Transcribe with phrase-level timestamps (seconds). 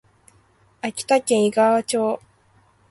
[0.81, 2.19] 秋田県井川町